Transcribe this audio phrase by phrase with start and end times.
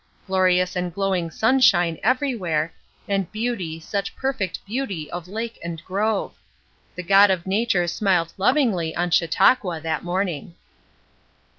[0.25, 2.73] Glorious and glowing sunshine everywhere;
[3.07, 6.33] and beauty, such perfect beauty of lake and grove!
[6.95, 10.55] The God of nature smiled lovingly on Chautauqua that morning.